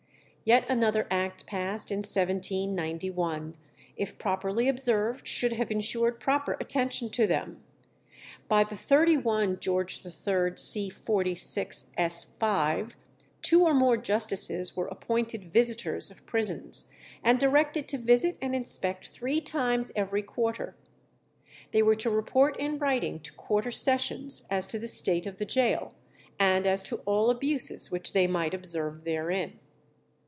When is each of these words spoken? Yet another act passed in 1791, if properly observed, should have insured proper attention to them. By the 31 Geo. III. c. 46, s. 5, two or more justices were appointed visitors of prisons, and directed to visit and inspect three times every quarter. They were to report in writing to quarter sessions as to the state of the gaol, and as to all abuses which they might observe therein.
Yet 0.43 0.65
another 0.67 1.05
act 1.11 1.45
passed 1.45 1.91
in 1.91 1.99
1791, 1.99 3.55
if 3.95 4.17
properly 4.17 4.67
observed, 4.67 5.27
should 5.27 5.53
have 5.53 5.69
insured 5.69 6.19
proper 6.19 6.57
attention 6.59 7.11
to 7.11 7.27
them. 7.27 7.63
By 8.49 8.63
the 8.63 8.75
31 8.75 9.59
Geo. 9.59 9.81
III. 9.85 10.53
c. 10.57 10.89
46, 10.89 11.93
s. 11.95 12.23
5, 12.39 12.95
two 13.43 13.63
or 13.63 13.75
more 13.75 13.95
justices 13.95 14.75
were 14.75 14.87
appointed 14.87 15.53
visitors 15.53 16.09
of 16.09 16.25
prisons, 16.25 16.85
and 17.23 17.39
directed 17.39 17.87
to 17.89 17.99
visit 17.99 18.37
and 18.41 18.55
inspect 18.55 19.09
three 19.09 19.41
times 19.41 19.91
every 19.95 20.23
quarter. 20.23 20.75
They 21.71 21.83
were 21.83 21.95
to 21.95 22.09
report 22.09 22.57
in 22.59 22.79
writing 22.79 23.19
to 23.21 23.33
quarter 23.33 23.71
sessions 23.71 24.47
as 24.49 24.65
to 24.67 24.79
the 24.79 24.87
state 24.87 25.27
of 25.27 25.37
the 25.37 25.45
gaol, 25.45 25.93
and 26.39 26.65
as 26.65 26.81
to 26.83 26.97
all 27.05 27.29
abuses 27.29 27.91
which 27.91 28.13
they 28.13 28.25
might 28.25 28.55
observe 28.55 29.03
therein. 29.03 29.59